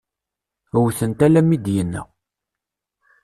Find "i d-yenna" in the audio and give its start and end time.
1.55-2.01